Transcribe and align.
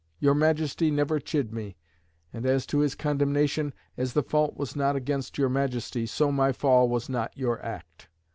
"Your 0.17 0.33
Majesty 0.33 0.89
never 0.89 1.19
chid 1.19 1.53
me;" 1.53 1.77
and 2.33 2.43
as 2.47 2.65
to 2.65 2.79
his 2.79 2.95
condemnation, 2.95 3.71
"as 3.97 4.13
the 4.13 4.23
fault 4.23 4.57
was 4.57 4.75
not 4.75 4.95
against 4.95 5.37
your 5.37 5.47
Majesty, 5.49 6.07
so 6.07 6.31
my 6.31 6.51
fall 6.51 6.89
was 6.89 7.07
not 7.07 7.37
your 7.37 7.63
act." 7.63 8.07